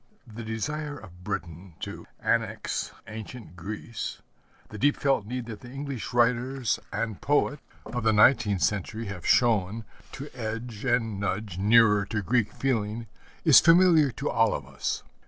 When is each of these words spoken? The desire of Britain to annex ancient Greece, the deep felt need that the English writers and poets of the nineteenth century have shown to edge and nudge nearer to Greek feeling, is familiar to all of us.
The 0.25 0.41
desire 0.43 0.97
of 0.97 1.23
Britain 1.23 1.75
to 1.81 2.07
annex 2.19 2.91
ancient 3.07 3.55
Greece, 3.55 4.19
the 4.69 4.79
deep 4.79 4.97
felt 4.97 5.27
need 5.27 5.45
that 5.45 5.59
the 5.59 5.69
English 5.69 6.11
writers 6.11 6.79
and 6.91 7.21
poets 7.21 7.61
of 7.85 8.01
the 8.03 8.11
nineteenth 8.11 8.63
century 8.63 9.05
have 9.05 9.27
shown 9.27 9.85
to 10.13 10.35
edge 10.35 10.85
and 10.85 11.19
nudge 11.19 11.59
nearer 11.59 12.03
to 12.07 12.23
Greek 12.23 12.51
feeling, 12.51 13.05
is 13.45 13.59
familiar 13.59 14.09
to 14.13 14.27
all 14.27 14.55
of 14.55 14.65
us. 14.65 15.03